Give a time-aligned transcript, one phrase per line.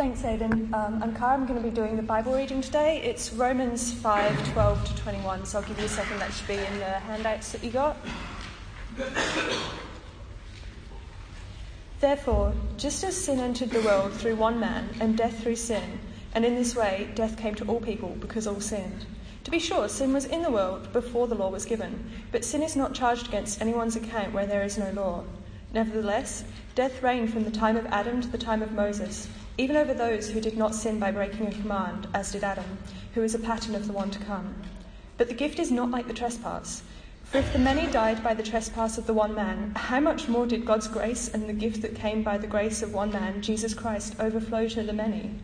[0.00, 0.72] Thanks, Aidan.
[0.72, 1.34] Um, I'm Cara.
[1.34, 3.02] I'm going to be doing the Bible reading today.
[3.04, 6.18] It's Romans 5 12 to 21, so I'll give you a second.
[6.20, 7.98] That should be in the handouts that you got.
[12.00, 16.00] Therefore, just as sin entered the world through one man, and death through sin,
[16.34, 19.04] and in this way death came to all people because all sinned.
[19.44, 22.62] To be sure, sin was in the world before the law was given, but sin
[22.62, 25.24] is not charged against anyone's account where there is no law.
[25.74, 26.44] Nevertheless,
[26.74, 29.28] death reigned from the time of Adam to the time of Moses,
[29.58, 32.78] even over those who did not sin by breaking a command, as did Adam,
[33.14, 34.54] who is a pattern of the one to come.
[35.16, 36.82] But the gift is not like the trespass.
[37.24, 40.46] For if the many died by the trespass of the one man, how much more
[40.46, 43.72] did God's grace and the gift that came by the grace of one man, Jesus
[43.72, 45.38] Christ, overflow to the many?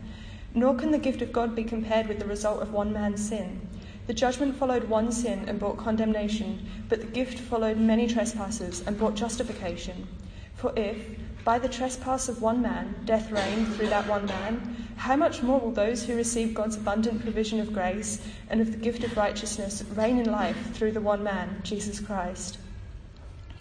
[0.53, 3.67] Nor can the gift of God be compared with the result of one man's sin.
[4.07, 8.97] The judgment followed one sin and brought condemnation, but the gift followed many trespasses and
[8.97, 10.07] brought justification.
[10.55, 10.97] For if,
[11.47, 15.61] by the trespass of one man, death reigned through that one man, how much more
[15.61, 19.81] will those who receive God's abundant provision of grace and of the gift of righteousness
[19.95, 22.57] reign in life through the one man, Jesus Christ?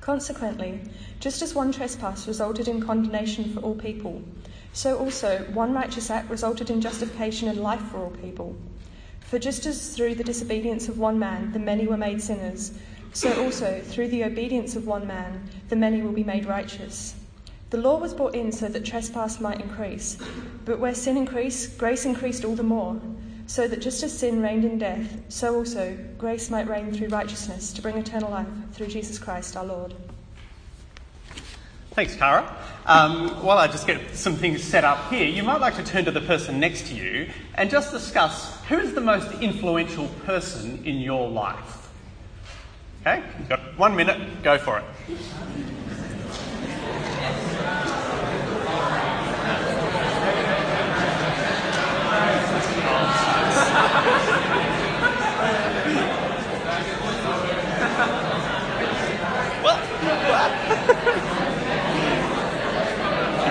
[0.00, 0.80] Consequently,
[1.20, 4.20] just as one trespass resulted in condemnation for all people,
[4.72, 8.56] so also one righteous act resulted in justification and life for all people.
[9.20, 12.72] For just as through the disobedience of one man the many were made sinners,
[13.12, 17.14] so also through the obedience of one man the many will be made righteous.
[17.70, 20.18] The law was brought in so that trespass might increase,
[20.64, 23.00] but where sin increased, grace increased all the more,
[23.48, 27.72] so that just as sin reigned in death, so also grace might reign through righteousness
[27.72, 29.94] to bring eternal life through Jesus Christ our Lord.
[31.92, 32.56] Thanks, Cara.
[32.84, 36.04] Um, while I just get some things set up here, you might like to turn
[36.04, 40.84] to the person next to you and just discuss who is the most influential person
[40.84, 41.88] in your life.
[43.00, 44.84] Okay, you've got one minute, go for it.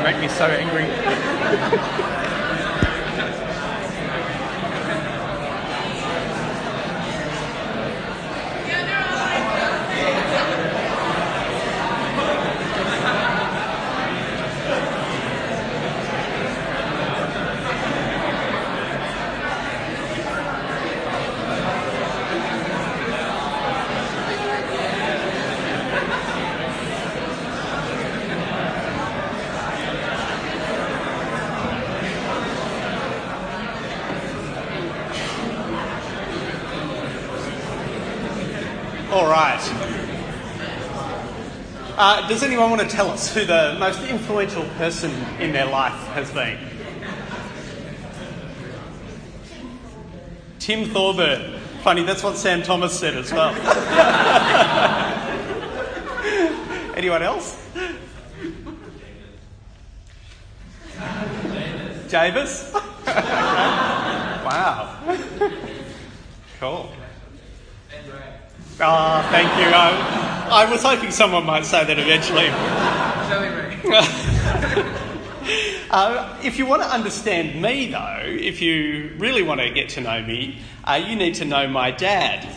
[0.06, 0.86] make me so angry.
[39.16, 39.62] All right.
[41.96, 45.10] Uh, does anyone want to tell us who the most influential person
[45.40, 46.60] in their life has been?
[50.60, 51.62] Tim Thorburn.
[51.82, 53.56] Funny, that's what Sam Thomas said as well.
[56.98, 57.66] Anyone else?
[62.10, 62.74] Javis?
[63.08, 65.00] wow.
[66.60, 66.92] Cool.
[68.82, 70.25] Ah, oh, thank you.
[70.56, 72.48] I, was hoping someone might say that eventually.
[75.92, 80.00] uh, if you want to understand me, though, if you really want to get to
[80.00, 82.48] know me, uh, you need to know my dad.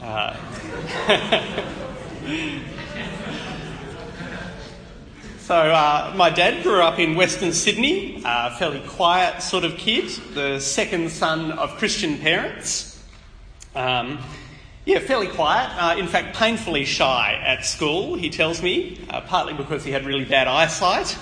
[0.00, 0.34] Uh,
[5.40, 10.08] so, uh, my dad grew up in Western Sydney, a fairly quiet sort of kid,
[10.32, 13.04] the second son of Christian parents.
[13.74, 14.18] Um,
[14.88, 15.70] yeah, fairly quiet.
[15.76, 20.06] Uh, in fact, painfully shy at school, he tells me, uh, partly because he had
[20.06, 21.14] really bad eyesight.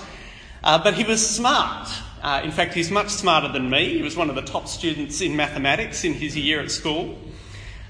[0.63, 1.89] Uh, but he was smart.
[2.23, 3.97] Uh, in fact, he's much smarter than me.
[3.97, 7.17] He was one of the top students in mathematics in his year at school.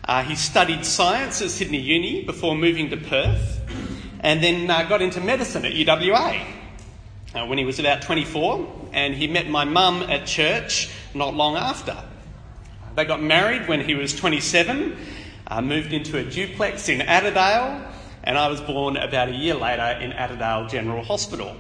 [0.04, 3.62] Uh, he studied science at Sydney Uni before moving to Perth
[4.22, 6.44] and then uh, got into medicine at UWA
[7.46, 8.90] when he was about 24.
[8.94, 11.96] And he met my mum at church not long after.
[12.96, 14.98] They got married when he was 27
[15.48, 17.86] uh, moved into a duplex in Armadale,
[18.24, 21.56] and I was born about a year later in Armadale General Hospital.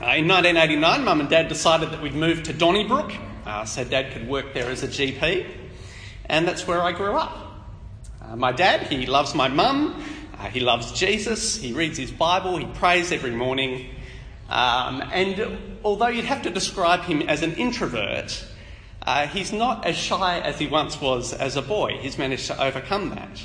[0.00, 3.12] Uh, in 1989, Mum and Dad decided that we'd move to Donnybrook.
[3.44, 5.46] Uh, so Dad could work there as a GP,
[6.26, 7.36] and that's where I grew up.
[8.22, 10.02] Uh, my dad, he loves my mum,
[10.38, 13.90] uh, he loves Jesus, he reads his Bible, he prays every morning,
[14.48, 18.46] um, and although you'd have to describe him as an introvert,
[19.10, 21.98] uh, he's not as shy as he once was as a boy.
[21.98, 23.42] He's managed to overcome that.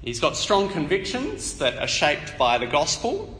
[0.00, 3.36] He's got strong convictions that are shaped by the gospel,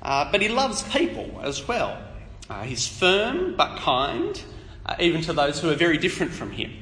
[0.00, 2.02] uh, but he loves people as well.
[2.48, 4.42] Uh, he's firm but kind,
[4.86, 6.72] uh, even to those who are very different from him.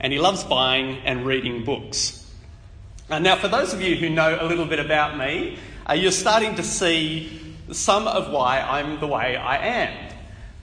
[0.00, 2.28] And he loves buying and reading books.
[3.08, 6.10] Uh, now, for those of you who know a little bit about me, uh, you're
[6.10, 10.05] starting to see some of why I'm the way I am.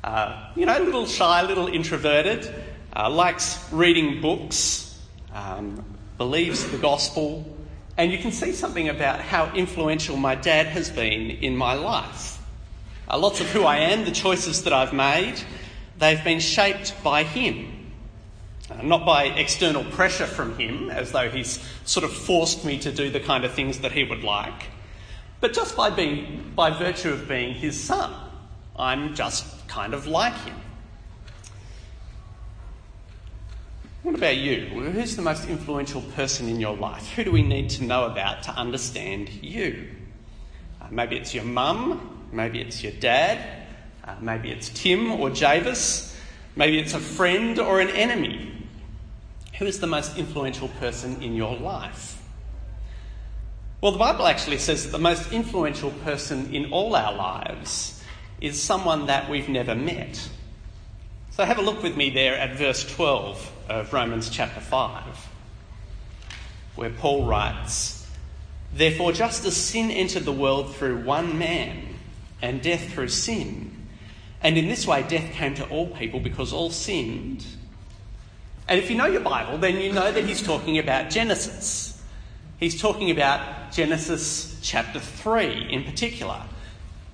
[0.04, 2.54] Uh, you know, a little shy, a little introverted,
[2.94, 5.02] uh, likes reading books,
[5.34, 5.84] um,
[6.18, 7.46] believes the gospel,
[7.98, 12.42] and you can see something about how influential my dad has been in my life.
[13.10, 15.36] Uh, lots of who I am, the choices that I've made,
[16.00, 17.92] they've been shaped by him.
[18.70, 22.92] Uh, not by external pressure from him, as though he's sort of forced me to
[22.92, 24.68] do the kind of things that he would like,
[25.40, 28.14] but just by, being, by virtue of being his son.
[28.76, 30.56] I'm just kind of like him.
[34.04, 34.66] What about you?
[34.66, 37.14] Who's the most influential person in your life?
[37.14, 39.90] Who do we need to know about to understand you?
[40.82, 43.66] Uh, maybe it's your mum, maybe it's your dad,
[44.04, 46.18] uh, maybe it's Tim or Javis,
[46.58, 48.52] maybe it's a friend or an enemy.
[49.60, 52.22] Who is the most influential person in your life?
[53.80, 58.03] Well, the Bible actually says that the most influential person in all our lives
[58.42, 60.30] is someone that we've never met.
[61.32, 65.30] So have a look with me there at verse 12 of Romans chapter 5,
[66.76, 68.08] where Paul writes,
[68.74, 71.94] Therefore, just as sin entered the world through one man,
[72.44, 73.72] and death through sin,
[74.42, 77.46] and in this way death came to all people because all sinned.
[78.68, 82.02] And if you know your Bible, then you know that he's talking about Genesis.
[82.60, 86.42] He's talking about Genesis chapter 3 in particular.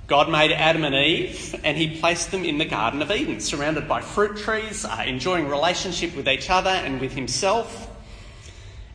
[0.09, 3.87] God made Adam and Eve and he placed them in the Garden of Eden, surrounded
[3.87, 7.87] by fruit trees, uh, enjoying relationship with each other and with himself.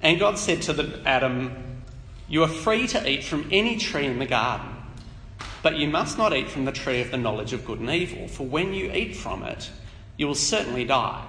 [0.03, 1.83] And God said to Adam,
[2.29, 4.67] You are free to eat from any tree in the garden,
[5.63, 8.27] but you must not eat from the tree of the knowledge of good and evil,
[8.27, 9.71] for when you eat from it,
[10.17, 11.25] you will certainly die.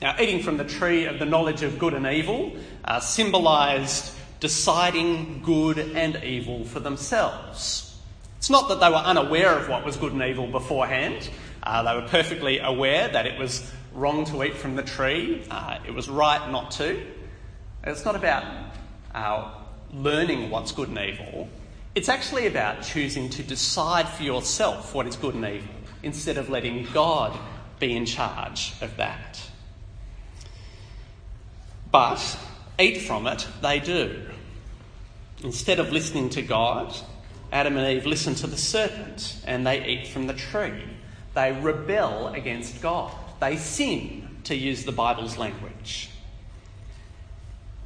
[0.00, 5.42] Now, eating from the tree of the knowledge of good and evil uh, symbolised deciding
[5.42, 7.85] good and evil for themselves.
[8.46, 11.28] It's not that they were unaware of what was good and evil beforehand.
[11.64, 15.78] Uh, they were perfectly aware that it was wrong to eat from the tree, uh,
[15.84, 17.04] it was right not to.
[17.82, 18.44] It's not about
[19.12, 19.50] uh,
[19.92, 21.48] learning what's good and evil,
[21.96, 26.48] it's actually about choosing to decide for yourself what is good and evil instead of
[26.48, 27.36] letting God
[27.80, 29.42] be in charge of that.
[31.90, 32.38] But
[32.78, 34.22] eat from it they do.
[35.42, 36.96] Instead of listening to God,
[37.52, 40.82] Adam and Eve listen to the serpent and they eat from the tree.
[41.34, 43.12] They rebel against God.
[43.40, 46.08] They sin, to use the Bible's language.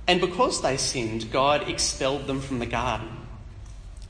[0.06, 3.08] And because they sinned, God expelled them from the garden.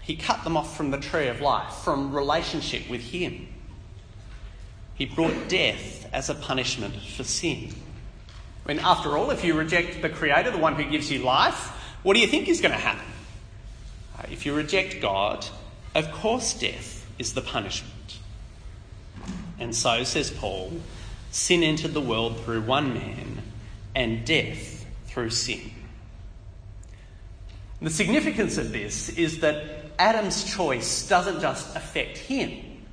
[0.02, 3.49] He cut them off from the tree of life, from relationship with Him.
[4.94, 7.73] He brought death as a punishment for sin.
[8.64, 11.69] When, after all, if you reject the Creator, the one who gives you life,
[12.02, 13.06] what do you think is going to happen?
[14.31, 15.47] If you reject God,
[15.95, 18.19] of course death is the punishment.
[19.59, 20.73] And so, says Paul,
[21.31, 23.43] sin entered the world through one man,
[23.95, 25.73] and death through sin.
[27.83, 32.85] The significance of this is that Adam's choice doesn't just affect him,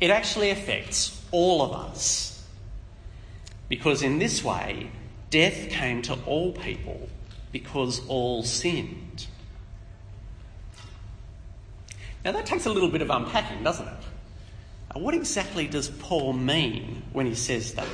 [0.00, 2.44] it actually affects all of us.
[3.68, 4.90] Because in this way,
[5.30, 7.08] death came to all people
[7.50, 9.26] because all sinned.
[12.26, 14.98] Now, that takes a little bit of unpacking, doesn't it?
[14.98, 17.86] What exactly does Paul mean when he says that?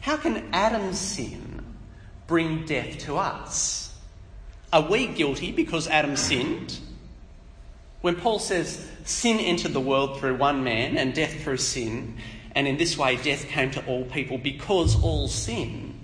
[0.00, 1.64] How can Adam's sin
[2.28, 3.92] bring death to us?
[4.72, 6.78] Are we guilty because Adam sinned?
[8.00, 12.18] When Paul says sin entered the world through one man and death through sin,
[12.54, 15.98] and in this way death came to all people because all sinned,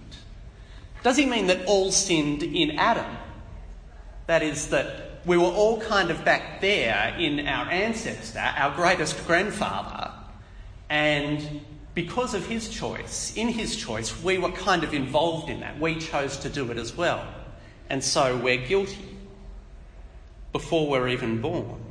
[1.05, 3.17] does he mean that all sinned in Adam?
[4.27, 9.27] That is, that we were all kind of back there in our ancestor, our greatest
[9.27, 10.11] grandfather,
[10.89, 11.61] and
[11.95, 15.79] because of his choice, in his choice, we were kind of involved in that.
[15.79, 17.27] We chose to do it as well.
[17.91, 19.17] And so we're guilty
[20.53, 21.83] before we're even born.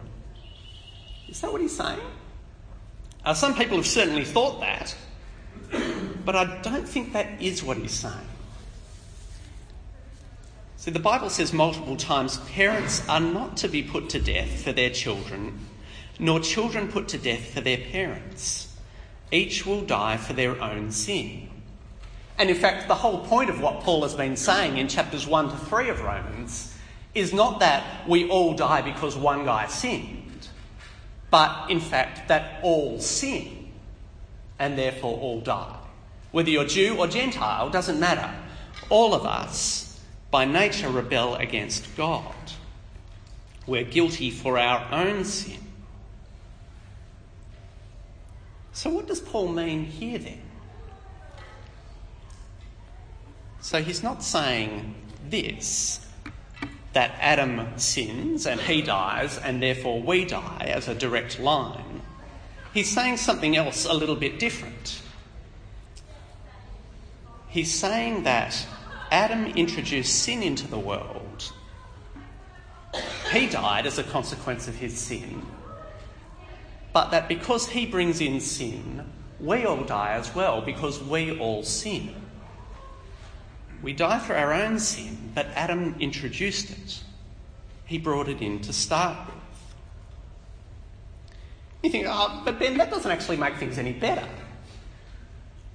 [1.28, 2.00] Is that what he's saying?
[3.24, 4.96] Uh, some people have certainly thought that,
[6.26, 8.31] but I don't think that is what he's saying.
[10.82, 14.72] See, the Bible says multiple times parents are not to be put to death for
[14.72, 15.60] their children,
[16.18, 18.76] nor children put to death for their parents.
[19.32, 21.50] Each will die for their own sin.
[22.40, 25.52] And in fact, the whole point of what Paul has been saying in chapters 1
[25.52, 26.76] to 3 of Romans
[27.14, 30.48] is not that we all die because one guy sinned.
[31.30, 33.70] but in fact that all sin
[34.58, 35.78] and therefore all die.
[36.32, 38.34] Whether you're Jew or Gentile, doesn't matter.
[38.90, 39.91] All of us,
[40.32, 42.34] by nature, rebel against God.
[43.68, 45.60] We're guilty for our own sin.
[48.72, 50.42] So, what does Paul mean here then?
[53.60, 54.96] So, he's not saying
[55.30, 56.08] this
[56.94, 62.02] that Adam sins and he dies and therefore we die as a direct line.
[62.74, 65.02] He's saying something else a little bit different.
[67.48, 68.66] He's saying that
[69.12, 71.52] Adam introduced sin into the world.
[73.32, 75.46] He died as a consequence of his sin.
[76.94, 79.06] But that because he brings in sin,
[79.40, 82.16] we all die as well because we all sin.
[83.82, 87.04] We die for our own sin, but Adam introduced it.
[87.86, 89.36] He brought it in to start with.
[91.84, 94.28] You think, oh, but Ben, that doesn't actually make things any better.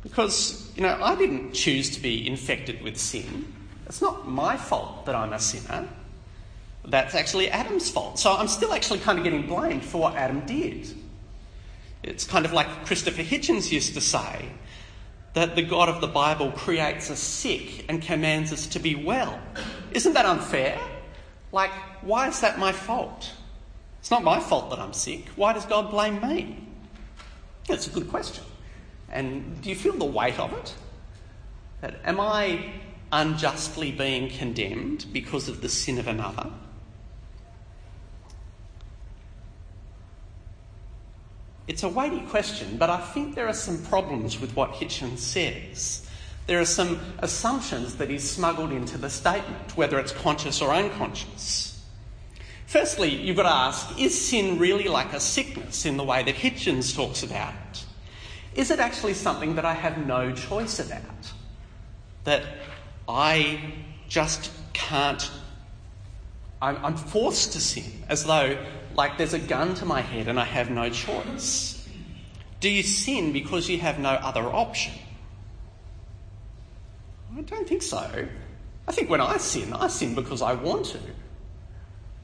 [0.02, 3.52] Because, you know, I didn't choose to be infected with sin.
[3.86, 5.88] It's not my fault that I'm a sinner.
[6.84, 8.18] That's actually Adam's fault.
[8.18, 10.88] So I'm still actually kind of getting blamed for what Adam did.
[12.02, 14.48] It's kind of like Christopher Hitchens used to say
[15.34, 19.38] that the God of the Bible creates us sick and commands us to be well.
[19.90, 20.80] Isn't that unfair?
[21.52, 21.72] Like,
[22.02, 23.32] why is that my fault?
[24.00, 25.26] It's not my fault that I'm sick.
[25.36, 26.64] Why does God blame me?
[27.66, 28.44] That's a good question.
[29.10, 30.74] And do you feel the weight of it?
[31.80, 32.72] That am I
[33.12, 36.50] unjustly being condemned because of the sin of another?
[41.68, 46.08] It's a weighty question, but I think there are some problems with what Hitchens says.
[46.46, 51.84] There are some assumptions that he's smuggled into the statement, whether it's conscious or unconscious.
[52.66, 56.36] Firstly, you've got to ask is sin really like a sickness in the way that
[56.36, 57.85] Hitchens talks about it?
[58.56, 61.32] Is it actually something that I have no choice about?
[62.24, 62.42] That
[63.06, 63.60] I
[64.08, 65.30] just can't,
[66.60, 68.58] I'm, I'm forced to sin, as though
[68.96, 71.86] like there's a gun to my head and I have no choice?
[72.60, 74.94] Do you sin because you have no other option?
[77.36, 78.26] I don't think so.
[78.88, 81.00] I think when I sin, I sin because I want to.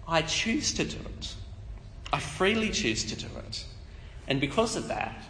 [0.08, 1.34] I choose to do it.
[2.12, 3.64] I freely choose to do it.
[4.26, 5.22] And because of that,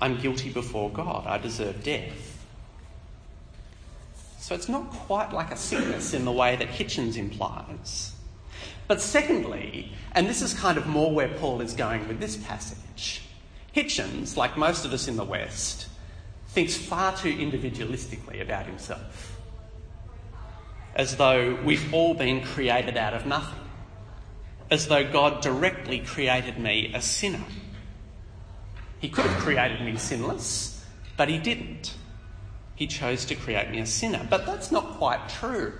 [0.00, 1.26] I'm guilty before God.
[1.26, 2.46] I deserve death.
[4.38, 8.12] So it's not quite like a sickness in the way that Hitchens implies.
[8.88, 13.22] But secondly, and this is kind of more where Paul is going with this passage,
[13.76, 15.86] Hitchens, like most of us in the West,
[16.48, 19.38] thinks far too individualistically about himself.
[20.96, 23.60] As though we've all been created out of nothing.
[24.70, 27.44] As though God directly created me a sinner.
[29.00, 30.84] He could have created me sinless,
[31.16, 31.96] but he didn't.
[32.74, 34.26] He chose to create me a sinner.
[34.28, 35.72] But that's not quite true.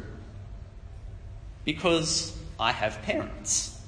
[1.65, 3.79] Because I have parents,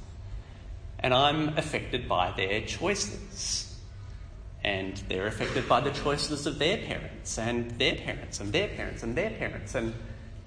[0.98, 3.78] and I'm affected by their choices.
[4.64, 9.02] And they're affected by the choices of their parents, and their parents, and their parents,
[9.02, 9.94] and their parents, and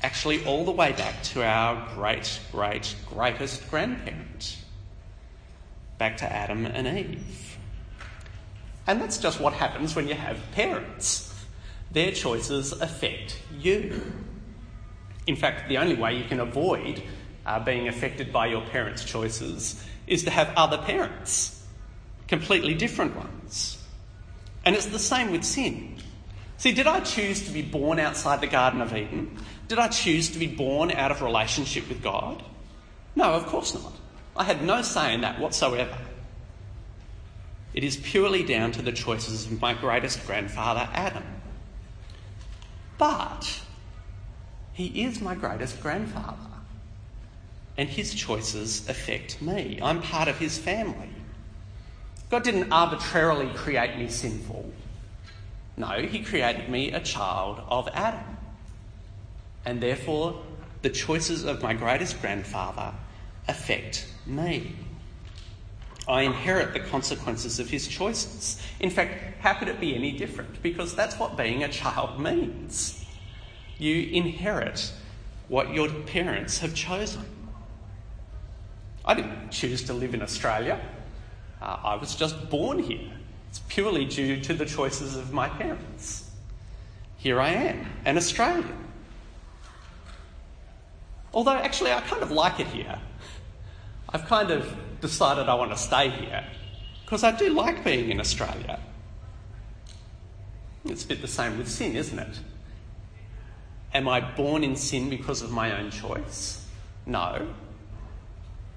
[0.01, 4.57] actually all the way back to our great, great, greatest grandparent,
[5.97, 7.54] back to Adam and Eve.
[8.87, 11.33] And that's just what happens when you have parents.
[11.91, 14.01] Their choices affect you.
[15.27, 17.01] In fact, the only way you can avoid
[17.45, 21.65] uh, being affected by your parents' choices is to have other parents,
[22.27, 23.81] completely different ones.
[24.65, 25.97] And it's the same with sin.
[26.57, 29.37] See, did I choose to be born outside the Garden of Eden?
[29.67, 32.43] Did I choose to be born out of relationship with God?
[33.15, 33.93] No, of course not.
[34.37, 35.97] I had no say in that whatsoever.
[37.75, 41.23] It is purely down to the choices of my greatest grandfather, Adam.
[42.97, 43.61] But
[44.73, 46.37] he is my greatest grandfather
[47.77, 49.79] and his choices affect me.
[49.81, 51.09] I'm part of his family.
[52.29, 54.71] God didn't arbitrarily create me sinful.
[55.77, 58.37] No, he created me a child of Adam.
[59.65, 60.41] And therefore,
[60.81, 62.93] the choices of my greatest grandfather
[63.47, 64.75] affect me.
[66.07, 68.61] I inherit the consequences of his choices.
[68.79, 70.61] In fact, how could it be any different?
[70.61, 73.03] Because that's what being a child means.
[73.77, 74.91] You inherit
[75.47, 77.25] what your parents have chosen.
[79.03, 80.79] I didn't choose to live in Australia.
[81.61, 83.11] Uh, I was just born here.
[83.49, 86.29] It's purely due to the choices of my parents.
[87.17, 88.85] Here I am, an Australian.
[91.33, 92.99] Although, actually, I kind of like it here.
[94.09, 96.45] I've kind of decided I want to stay here.
[97.03, 98.79] Because I do like being in Australia.
[100.85, 102.39] It's a bit the same with sin, isn't it?
[103.93, 106.65] Am I born in sin because of my own choice?
[107.05, 107.47] No.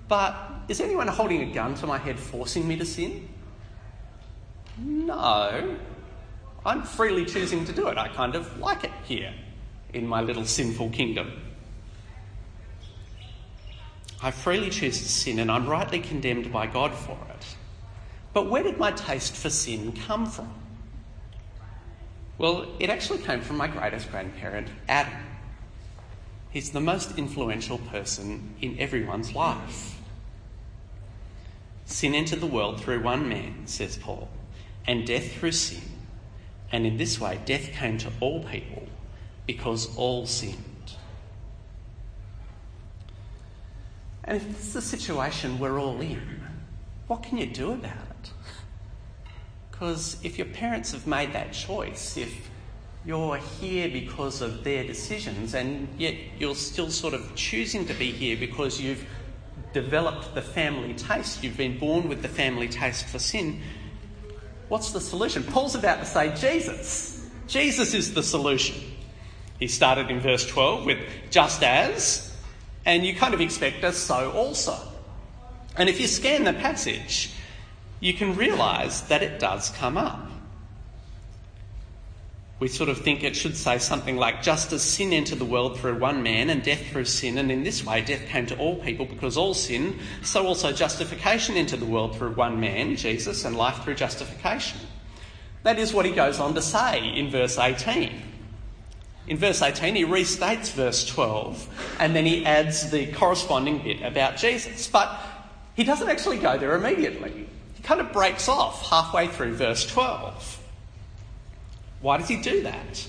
[0.08, 0.34] But
[0.68, 3.28] is anyone holding a gun to my head forcing me to sin?
[4.78, 5.76] No.
[6.64, 7.98] I'm freely choosing to do it.
[7.98, 9.32] I kind of like it here
[9.92, 11.32] in my little sinful kingdom.
[14.20, 17.56] I freely choose to sin and I'm rightly condemned by God for it.
[18.32, 20.52] But where did my taste for sin come from?
[22.36, 25.12] Well, it actually came from my greatest grandparent, Adam.
[26.50, 30.00] He's the most influential person in everyone's life.
[31.84, 34.28] Sin entered the world through one man, says Paul,
[34.86, 35.82] and death through sin.
[36.70, 38.86] And in this way, death came to all people
[39.46, 40.67] because all sinned.
[44.28, 46.20] And if this is the situation we're all in,
[47.06, 48.30] what can you do about it?
[49.70, 52.50] Because if your parents have made that choice, if
[53.06, 58.12] you're here because of their decisions and yet you're still sort of choosing to be
[58.12, 59.02] here because you've
[59.72, 63.62] developed the family taste, you've been born with the family taste for sin,
[64.68, 65.42] what's the solution?
[65.42, 67.30] Paul's about to say Jesus.
[67.46, 68.76] Jesus is the solution.
[69.58, 70.98] He started in verse 12 with
[71.30, 72.27] just as,
[72.88, 74.74] and you kind of expect a so also.
[75.76, 77.30] And if you scan the passage,
[78.00, 80.26] you can realise that it does come up.
[82.60, 85.78] We sort of think it should say something like, just as sin entered the world
[85.78, 88.76] through one man and death through sin, and in this way death came to all
[88.76, 93.54] people because all sin, so also justification entered the world through one man, Jesus, and
[93.54, 94.80] life through justification.
[95.62, 98.37] That is what he goes on to say in verse 18.
[99.28, 104.38] In verse 18, he restates verse 12 and then he adds the corresponding bit about
[104.38, 104.88] Jesus.
[104.88, 105.20] But
[105.76, 107.46] he doesn't actually go there immediately.
[107.74, 110.60] He kind of breaks off halfway through verse 12.
[112.00, 113.06] Why does he do that?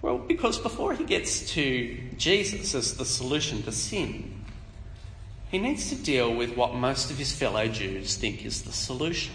[0.00, 4.44] Well, because before he gets to Jesus as the solution to sin,
[5.50, 9.34] he needs to deal with what most of his fellow Jews think is the solution.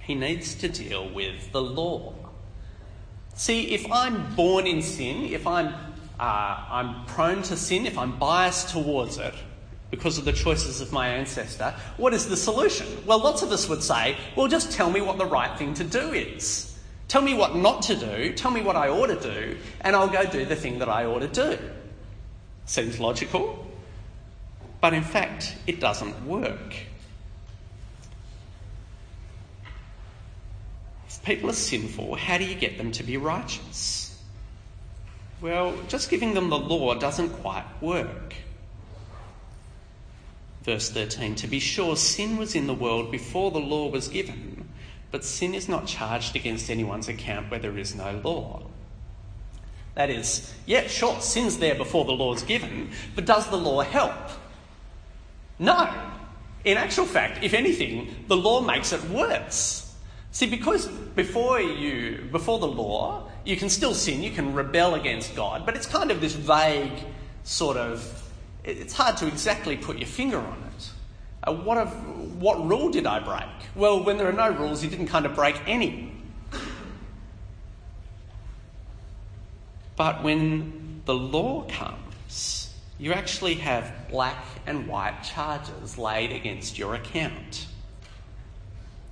[0.00, 2.14] He needs to deal with the law.
[3.34, 5.74] See, if I'm born in sin, if I'm,
[6.18, 9.34] uh, I'm prone to sin, if I'm biased towards it
[9.90, 12.86] because of the choices of my ancestor, what is the solution?
[13.06, 15.84] Well, lots of us would say, well, just tell me what the right thing to
[15.84, 16.78] do is.
[17.08, 20.08] Tell me what not to do, tell me what I ought to do, and I'll
[20.08, 21.58] go do the thing that I ought to do.
[22.66, 23.66] Seems logical,
[24.82, 26.74] but in fact, it doesn't work.
[31.28, 34.18] People are sinful, how do you get them to be righteous?
[35.42, 38.34] Well, just giving them the law doesn't quite work.
[40.62, 44.70] Verse 13 To be sure, sin was in the world before the law was given,
[45.10, 48.62] but sin is not charged against anyone's account where there is no law.
[49.96, 54.30] That is, yeah, sure, sin's there before the law's given, but does the law help?
[55.58, 55.92] No.
[56.64, 59.87] In actual fact, if anything, the law makes it worse.
[60.30, 65.34] See, because before you, before the law, you can still sin, you can rebel against
[65.34, 66.92] God, but it's kind of this vague
[67.44, 68.30] sort of,
[68.62, 70.90] it's hard to exactly put your finger on it.
[71.44, 71.94] Uh, what, have,
[72.38, 73.48] what rule did I break?
[73.74, 76.12] Well, when there are no rules, you didn't kind of break any.
[79.96, 86.94] But when the law comes, you actually have black and white charges laid against your
[86.94, 87.66] account.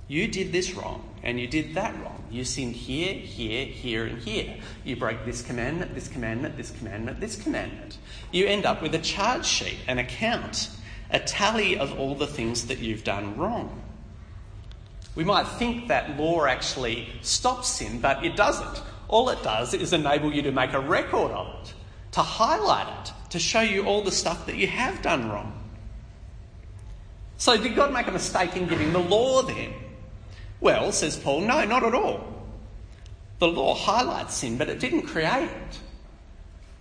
[0.07, 2.23] You did this wrong and you did that wrong.
[2.29, 4.55] You sinned here, here, here, and here.
[4.83, 7.97] You break this commandment, this commandment, this commandment, this commandment.
[8.31, 10.69] You end up with a charge sheet, an account,
[11.11, 13.81] a tally of all the things that you've done wrong.
[15.15, 18.81] We might think that law actually stops sin, but it doesn't.
[19.07, 21.73] All it does is enable you to make a record of it,
[22.11, 25.53] to highlight it, to show you all the stuff that you have done wrong.
[27.37, 29.73] So, did God make a mistake in giving the law then?
[30.59, 32.33] Well, says Paul, no, not at all.
[33.39, 35.79] The law highlights sin, but it didn't create it.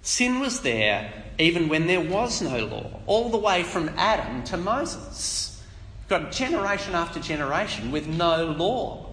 [0.03, 4.57] Sin was there even when there was no law, all the way from Adam to
[4.57, 5.63] Moses.
[6.09, 9.11] Got generation after generation with no law.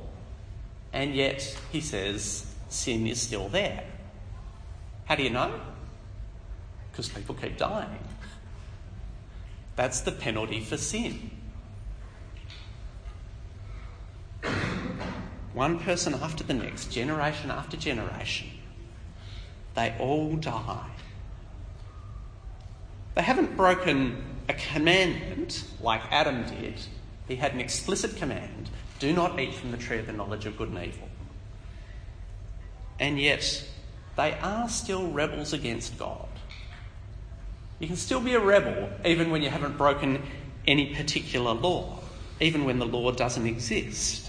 [0.93, 3.83] And yet, he says, sin is still there.
[5.05, 5.59] How do you know?
[6.91, 7.97] Because people keep dying.
[9.75, 11.31] That's the penalty for sin.
[15.53, 18.47] One person after the next, generation after generation,
[19.75, 20.89] they all die.
[23.15, 26.75] They haven't broken a commandment like Adam did.
[27.27, 30.57] He had an explicit command do not eat from the tree of the knowledge of
[30.57, 31.09] good and evil.
[32.99, 33.67] And yet,
[34.15, 36.27] they are still rebels against God.
[37.79, 40.23] You can still be a rebel even when you haven't broken
[40.65, 41.99] any particular law,
[42.39, 44.22] even when the law doesn't exist.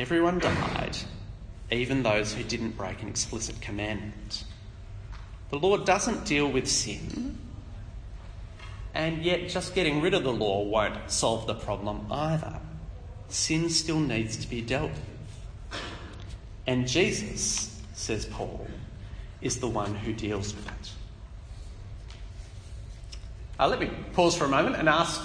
[0.00, 0.96] Everyone died,
[1.70, 4.44] even those who didn't break an explicit commandment.
[5.50, 7.36] The law doesn't deal with sin,
[8.94, 12.60] and yet just getting rid of the law won't solve the problem either.
[13.28, 15.80] Sin still needs to be dealt with.
[16.66, 18.66] And Jesus, says Paul,
[19.42, 20.92] is the one who deals with it.
[23.58, 25.20] Uh, let me pause for a moment and ask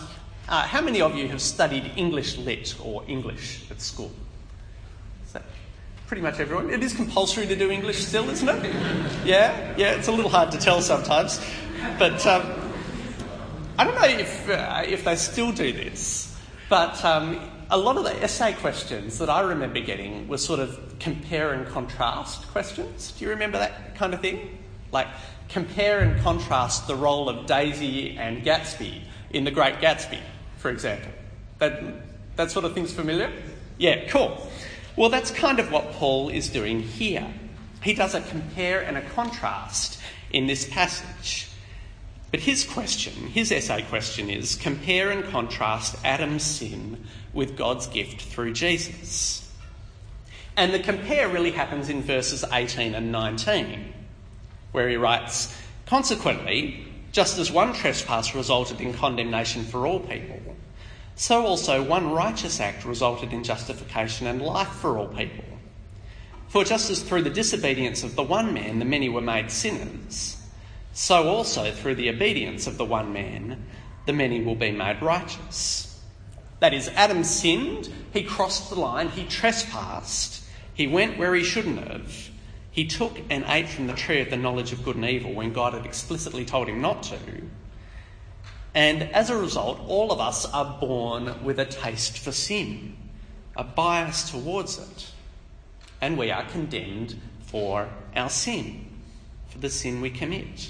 [0.50, 4.12] uh, how many of you have studied English Lit or English at school?
[6.08, 6.70] Pretty much everyone?
[6.70, 8.64] It is compulsory to do English still, isn't it?
[9.26, 11.44] Yeah, yeah, it's a little hard to tell sometimes.
[11.98, 12.44] But um,
[13.80, 16.38] I don't know if, uh, if they still do this,
[16.70, 17.40] but um,
[17.72, 21.68] a lot of the essay questions that I remember getting were sort of compare and
[21.68, 23.12] contrast questions.
[23.18, 24.60] Do you remember that kind of thing?
[24.92, 25.08] Like,
[25.50, 30.20] compare and contrast the role of Daisy and Gatsby in The Great Gatsby,
[30.58, 31.12] for example.
[31.58, 31.82] That,
[32.36, 33.32] that sort of thing's familiar?
[33.80, 34.48] Yeah, cool.
[34.96, 37.28] Well, that's kind of what Paul is doing here.
[37.84, 40.00] He does a compare and a contrast
[40.32, 41.50] in this passage.
[42.32, 48.22] But his question, his essay question is compare and contrast Adam's sin with God's gift
[48.22, 49.50] through Jesus.
[50.58, 53.94] And the compare really happens in verses 18 and 19
[54.72, 55.56] where he writes,
[55.86, 60.42] Consequently, just as one trespass resulted in condemnation for all people,
[61.16, 65.46] so also one righteous act resulted in justification and life for all people.
[66.48, 70.38] For just as through the disobedience of the one man the many were made sinners,
[70.94, 73.66] so also through the obedience of the one man
[74.06, 76.00] the many will be made righteous.
[76.60, 81.86] That is, Adam sinned, he crossed the line, he trespassed, he went where he shouldn't
[81.88, 82.30] have,
[82.72, 85.54] he took and ate from the tree of the knowledge of good and evil when
[85.54, 87.18] God had explicitly told him not to.
[88.76, 92.96] And as a result, all of us are born with a taste for sin,
[93.56, 95.12] a bias towards it.
[96.02, 98.86] And we are condemned for our sin,
[99.48, 100.70] for the sin we commit.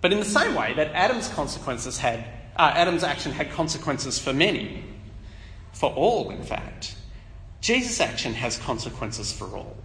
[0.00, 2.24] But in the same way that Adam's consequences had,
[2.56, 4.82] uh, Adam's action had consequences for many,
[5.72, 6.96] for all in fact,
[7.60, 9.76] Jesus' action has consequences for all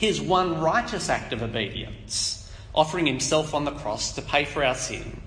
[0.00, 2.39] his one righteous act of obedience,
[2.74, 5.20] offering himself on the cross to pay for our sin,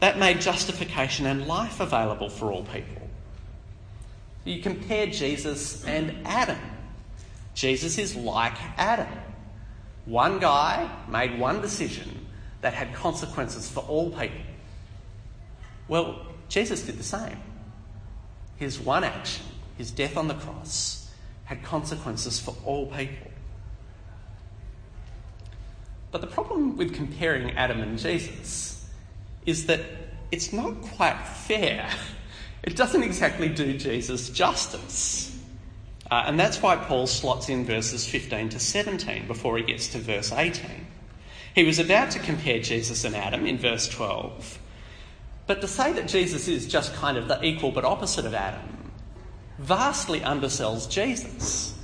[0.00, 3.08] that made justification and life available for all people.
[4.44, 6.58] You compare Jesus and Adam.
[7.54, 9.08] Jesus is like Adam.
[10.06, 12.26] One guy made one decision
[12.62, 14.40] that had consequences for all people.
[15.88, 17.36] Well, Jesus did the same.
[18.56, 19.44] His one action,
[19.76, 21.10] his death on the cross,
[21.44, 23.29] had consequences for all people.
[26.10, 28.88] But the problem with comparing Adam and Jesus
[29.46, 29.80] is that
[30.30, 31.88] it's not quite fair.
[32.62, 35.36] It doesn't exactly do Jesus justice.
[36.10, 39.98] Uh, and that's why Paul slots in verses 15 to 17 before he gets to
[39.98, 40.86] verse 18.
[41.54, 44.58] He was about to compare Jesus and Adam in verse 12,
[45.46, 48.92] but to say that Jesus is just kind of the equal but opposite of Adam
[49.58, 51.76] vastly undersells Jesus.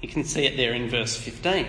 [0.00, 1.66] You can see it there in verse 15.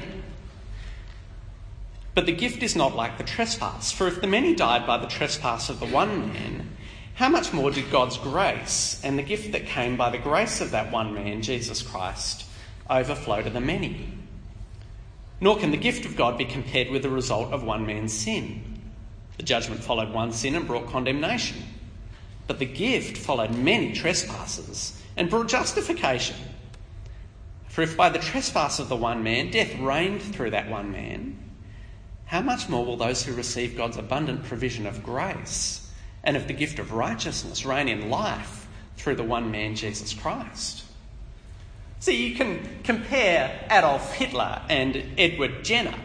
[2.18, 3.92] But the gift is not like the trespass.
[3.92, 6.76] For if the many died by the trespass of the one man,
[7.14, 10.72] how much more did God's grace and the gift that came by the grace of
[10.72, 12.46] that one man, Jesus Christ,
[12.90, 14.08] overflow to the many?
[15.40, 18.82] Nor can the gift of God be compared with the result of one man's sin.
[19.38, 21.62] The judgment followed one sin and brought condemnation.
[22.48, 26.38] But the gift followed many trespasses and brought justification.
[27.68, 31.44] For if by the trespass of the one man death reigned through that one man,
[32.28, 35.90] how much more will those who receive God's abundant provision of grace
[36.24, 40.84] and of the gift of righteousness reign in life through the one man, Jesus Christ?
[42.00, 45.96] See, you can compare Adolf Hitler and Edward Jenner.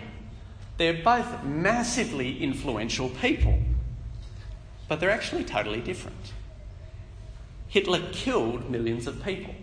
[0.78, 3.58] They're both massively influential people,
[4.88, 6.32] but they're actually totally different.
[7.68, 9.54] Hitler killed millions of people.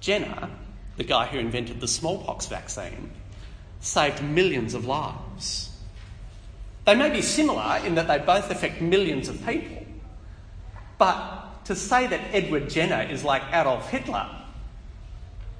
[0.00, 0.50] Jenner,
[0.96, 3.10] the guy who invented the smallpox vaccine,
[3.80, 5.31] saved millions of lives.
[6.84, 9.86] They may be similar in that they both affect millions of people,
[10.98, 14.28] but to say that Edward Jenner is like Adolf Hitler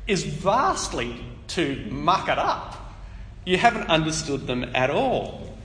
[0.07, 2.77] is vastly to muck it up.
[3.45, 5.57] You haven't understood them at all.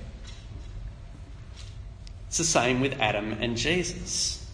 [2.27, 4.45] It's the same with Adam and Jesus.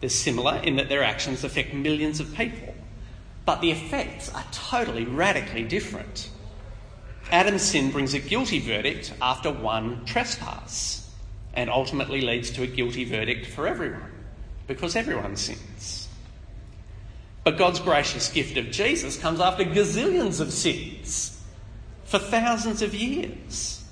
[0.00, 2.74] They're similar in that their actions affect millions of people,
[3.44, 6.30] but the effects are totally, radically different.
[7.30, 11.10] Adam's sin brings a guilty verdict after one trespass
[11.54, 14.10] and ultimately leads to a guilty verdict for everyone
[14.66, 16.08] because everyone sins.
[17.44, 21.42] But God's gracious gift of Jesus comes after gazillions of sins
[22.04, 23.84] for thousands of years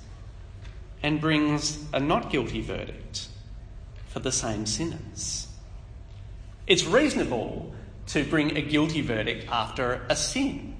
[1.03, 3.27] and brings a not guilty verdict
[4.07, 5.47] for the same sinners.
[6.67, 7.73] It's reasonable
[8.07, 10.75] to bring a guilty verdict after a sin.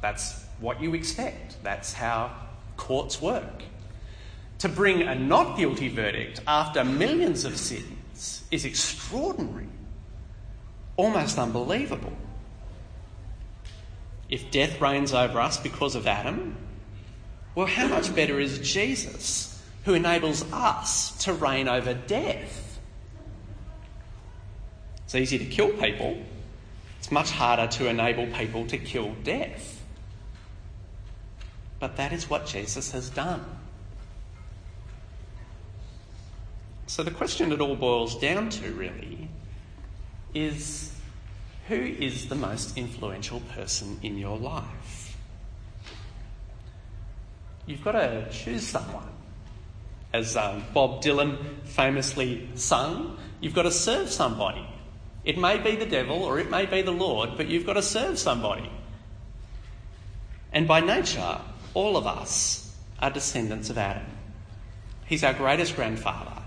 [0.00, 1.62] That's what you expect.
[1.62, 2.34] That's how
[2.76, 3.62] courts work.
[4.60, 9.68] To bring a not guilty verdict after millions of sins is extraordinary,
[10.96, 12.12] almost unbelievable.
[14.28, 16.56] If death reigns over us because of Adam,
[17.54, 22.78] well, how much better is Jesus, who enables us to reign over death?
[25.04, 26.22] It's easy to kill people,
[26.98, 29.77] it's much harder to enable people to kill death.
[31.80, 33.44] But that is what Jesus has done.
[36.86, 39.28] So the question it all boils down to really
[40.34, 40.94] is
[41.68, 45.16] who is the most influential person in your life?
[47.66, 49.10] You've got to choose someone.
[50.14, 54.66] As um, Bob Dylan famously sung, you've got to serve somebody.
[55.22, 57.82] It may be the devil or it may be the Lord, but you've got to
[57.82, 58.70] serve somebody.
[60.50, 61.38] And by nature,
[61.74, 64.06] all of us are descendants of Adam.
[65.06, 66.42] He's our greatest grandfather,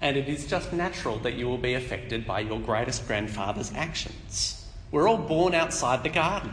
[0.00, 4.66] and it is just natural that you will be affected by your greatest grandfather's actions.
[4.90, 6.52] We're all born outside the garden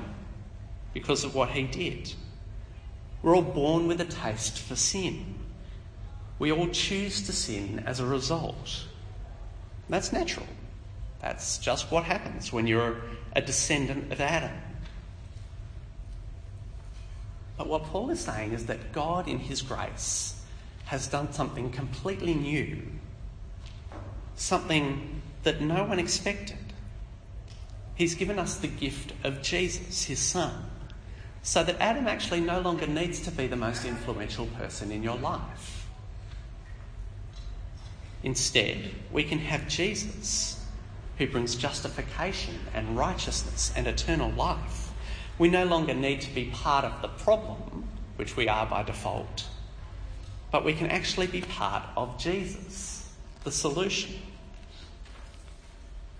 [0.93, 2.13] because of what he did.
[3.21, 5.35] We're all born with a taste for sin.
[6.37, 8.85] We all choose to sin as a result.
[9.89, 10.47] That's natural.
[11.21, 12.97] That's just what happens when you're
[13.35, 14.51] a descendant of Adam.
[17.57, 20.41] But what Paul is saying is that God, in his grace,
[20.85, 22.81] has done something completely new,
[24.35, 26.57] something that no one expected.
[27.95, 30.69] He's given us the gift of Jesus, his son,
[31.43, 35.17] so that Adam actually no longer needs to be the most influential person in your
[35.17, 35.87] life.
[38.23, 40.65] Instead, we can have Jesus,
[41.17, 44.84] who brings justification and righteousness and eternal life.
[45.37, 49.45] We no longer need to be part of the problem, which we are by default,
[50.51, 53.11] but we can actually be part of Jesus,
[53.43, 54.15] the solution.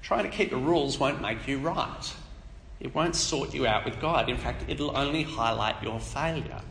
[0.01, 2.13] Trying to keep the rules won't make you right.
[2.79, 4.29] It won't sort you out with God.
[4.29, 6.61] In fact, it'll only highlight your failure.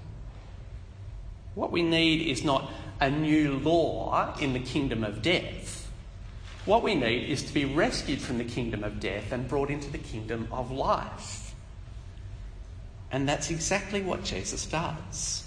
[1.54, 5.90] What we need is not a new law in the kingdom of death.
[6.66, 9.90] What we need is to be rescued from the kingdom of death and brought into
[9.90, 11.43] the kingdom of life.
[13.14, 15.44] And that's exactly what Jesus does.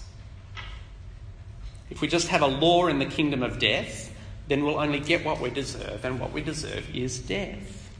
[1.89, 4.09] If we just have a law in the kingdom of death,
[4.47, 7.91] then we'll only get what we deserve, and what we deserve is death.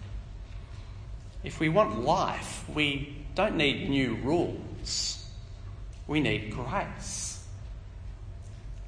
[1.44, 5.26] If we want life, we don't need new rules.
[6.08, 7.44] We need grace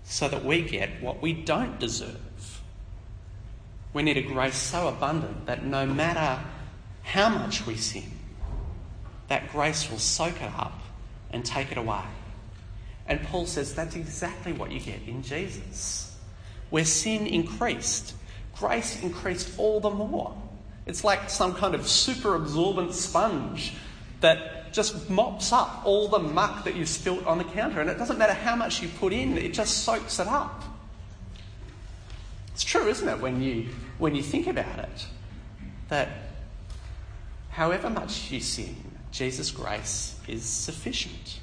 [0.05, 2.61] so that we get what we don't deserve.
[3.91, 6.41] We need a grace so abundant that no matter
[7.03, 8.18] how much we sin,
[9.29, 10.79] that grace will soak it up
[11.31, 12.03] and take it away.
[13.07, 16.15] And Paul says that's exactly what you get in Jesus.
[16.69, 18.13] Where sin increased,
[18.55, 20.35] grace increased all the more.
[20.85, 23.73] It's like some kind of super absorbent sponge
[24.21, 27.81] that just mops up all the muck that you've spilt on the counter.
[27.81, 30.63] And it doesn't matter how much you put in, it just soaks it up.
[32.53, 35.07] It's true, isn't it, when you, when you think about it?
[35.89, 36.09] That
[37.51, 38.75] however much you sin,
[39.11, 41.39] Jesus' grace is sufficient.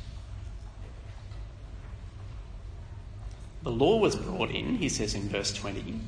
[3.62, 5.98] The law was brought in, he says in verse 20,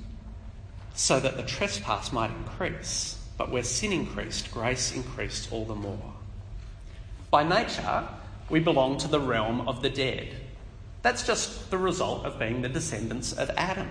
[0.95, 6.13] so that the trespass might increase, but where sin increased, grace increased all the more.
[7.31, 8.07] By nature,
[8.49, 10.35] we belong to the realm of the dead.
[11.03, 13.91] That's just the result of being the descendants of Adam.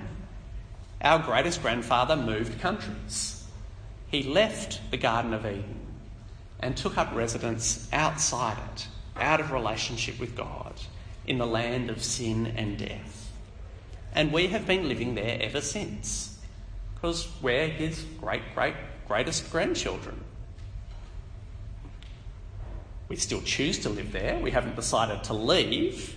[1.01, 3.45] Our greatest grandfather moved countries.
[4.07, 5.86] He left the Garden of Eden
[6.59, 10.73] and took up residence outside it, out of relationship with God,
[11.25, 13.31] in the land of sin and death.
[14.13, 16.37] And we have been living there ever since,
[16.93, 18.75] because we're his great, great,
[19.07, 20.23] greatest grandchildren.
[23.09, 26.15] We still choose to live there, we haven't decided to leave,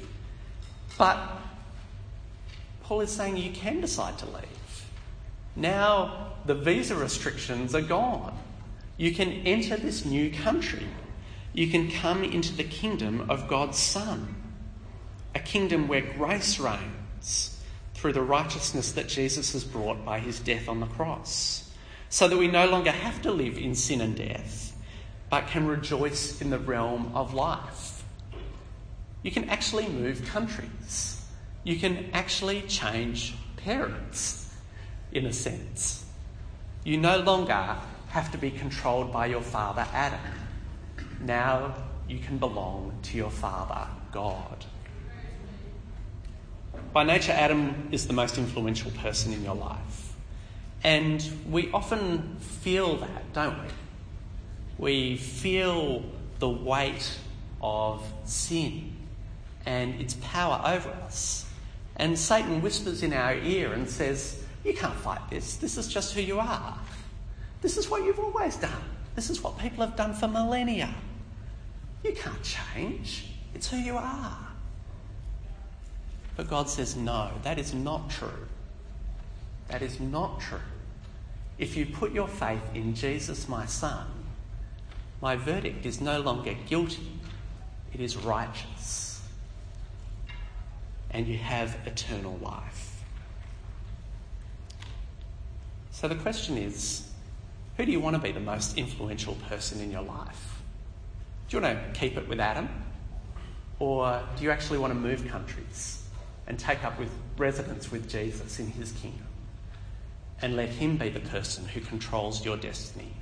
[1.01, 1.19] But
[2.83, 4.85] Paul is saying you can decide to leave.
[5.57, 8.39] Now the visa restrictions are gone.
[9.01, 10.87] You can enter this new country.
[11.55, 14.35] You can come into the kingdom of God's Son,
[15.35, 17.59] a kingdom where grace reigns
[17.95, 21.73] through the righteousness that Jesus has brought by his death on the cross,
[22.11, 24.77] so that we no longer have to live in sin and death,
[25.31, 28.05] but can rejoice in the realm of life.
[29.23, 31.25] You can actually move countries.
[31.65, 34.55] You can actually change parents,
[35.11, 36.05] in a sense.
[36.85, 37.79] You no longer
[38.11, 40.21] have to be controlled by your father Adam.
[41.21, 41.75] Now
[42.09, 44.65] you can belong to your father God.
[46.93, 50.17] By nature, Adam is the most influential person in your life.
[50.83, 53.69] And we often feel that, don't we?
[54.79, 56.05] We feel
[56.41, 57.17] the weight
[57.61, 58.97] of sin
[59.67, 61.47] and its power over us.
[61.97, 65.57] And Satan whispers in our ear and says, You can't fight this.
[65.57, 66.79] This is just who you are.
[67.61, 68.83] This is what you've always done.
[69.15, 70.95] This is what people have done for millennia.
[72.03, 73.27] You can't change.
[73.55, 74.39] It's who you are.
[76.37, 78.47] But God says, no, that is not true.
[79.69, 80.59] That is not true.
[81.59, 84.07] If you put your faith in Jesus, my Son,
[85.21, 87.13] my verdict is no longer guilty,
[87.93, 89.21] it is righteous.
[91.11, 93.03] And you have eternal life.
[95.91, 97.10] So the question is
[97.81, 100.61] who do you want to be the most influential person in your life?
[101.49, 102.69] Do you want to keep it with Adam?
[103.79, 106.05] Or do you actually want to move countries
[106.47, 109.27] and take up with residence with Jesus in his kingdom?
[110.43, 113.15] And let him be the person who controls your destiny,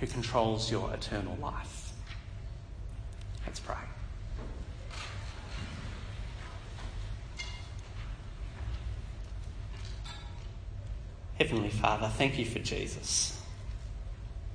[0.00, 1.92] who controls your eternal life.
[3.44, 3.76] Let's pray.
[11.38, 13.35] Heavenly Father, thank you for Jesus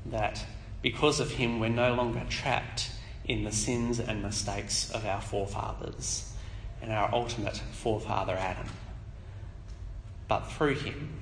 [0.07, 0.45] that
[0.81, 2.91] because of him we're no longer trapped
[3.25, 6.33] in the sins and mistakes of our forefathers
[6.81, 8.67] and our ultimate forefather Adam.
[10.27, 11.19] But through him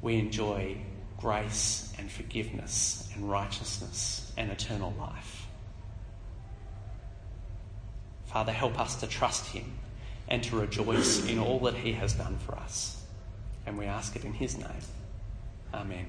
[0.00, 0.78] we enjoy
[1.18, 5.46] grace and forgiveness and righteousness and eternal life.
[8.26, 9.64] Father, help us to trust him
[10.28, 13.02] and to rejoice in all that he has done for us.
[13.66, 14.68] And we ask it in his name.
[15.72, 16.06] Amen.